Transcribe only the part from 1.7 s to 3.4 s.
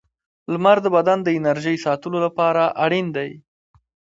ساتلو لپاره اړین دی.